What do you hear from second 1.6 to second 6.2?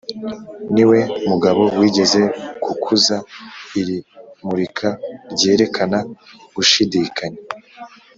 wigeze gukuza iri murika ryerekana